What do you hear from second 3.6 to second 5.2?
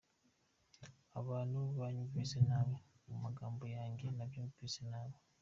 yanjye, yabyumvise nabi.